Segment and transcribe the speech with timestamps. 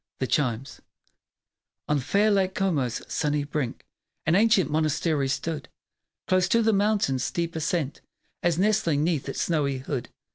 [0.19, 0.81] THE CHIMES
[1.87, 3.85] On fair Lake Como's sunny brink,
[4.25, 5.69] An ancient monastery stood
[6.27, 8.01] Close to the mountain's steep ascent,
[8.41, 10.09] As nestling 'neath its snowy hood.